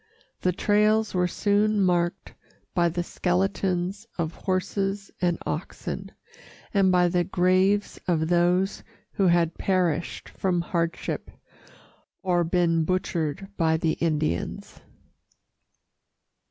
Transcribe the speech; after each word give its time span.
The 0.39 0.51
trails 0.51 1.13
were 1.13 1.27
soon 1.27 1.79
marked 1.79 2.33
by 2.73 2.89
the 2.89 3.03
skeletons 3.03 4.07
of 4.17 4.33
horses 4.33 5.11
and 5.21 5.37
oxen, 5.45 6.09
and 6.73 6.91
by 6.91 7.07
the 7.07 7.23
graves 7.23 7.99
of 8.07 8.27
those 8.27 8.83
who 9.11 9.27
had 9.27 9.59
perished 9.59 10.27
from 10.27 10.61
hardship 10.61 11.29
or 12.23 12.43
been 12.43 12.83
butchered 12.83 13.47
by 13.57 13.77
the 13.77 13.91
Indians. 13.91 14.81